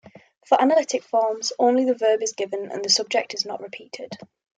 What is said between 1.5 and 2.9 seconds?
only the verb is given and the